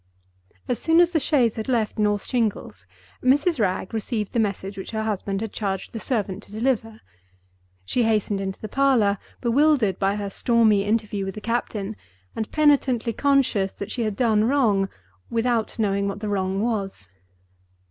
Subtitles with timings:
[0.67, 2.87] As soon as the chaise had left North Shingles,
[3.21, 3.59] Mrs.
[3.59, 7.01] Wragge received the message which her husband had charged the servant to deliver.
[7.85, 11.95] She hastened into the parlor, bewildered by her stormy interview with the captain,
[12.35, 14.89] and penitently conscious that she had done wrong,
[15.29, 17.07] without knowing what the wrong was.